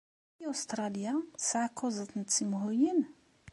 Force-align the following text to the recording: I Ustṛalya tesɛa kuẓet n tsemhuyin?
I 0.43 0.45
Ustṛalya 0.51 1.13
tesɛa 1.39 1.67
kuẓet 1.77 2.11
n 2.15 2.21
tsemhuyin? 2.23 3.01